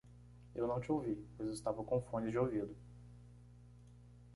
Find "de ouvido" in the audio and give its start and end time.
2.31-2.75